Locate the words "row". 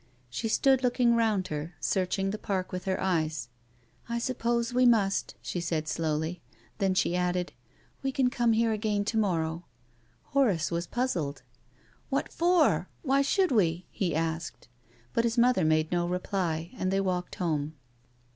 9.41-9.63